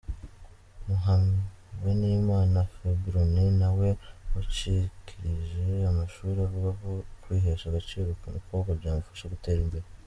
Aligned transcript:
Muhawenimana 0.85 2.59
Febronie 2.75 3.47
nawe 3.61 3.89
wacikirije 4.31 5.65
amashuri 5.91 6.37
avuga 6.47 6.69
ko 6.79 6.89
kwihesha 7.21 7.65
agaciro 7.67 8.09
ku 8.21 8.27
mukobwa 8.35 8.69
byamufasha 8.79 9.31
gutera 9.33 9.59
imbere. 9.65 9.85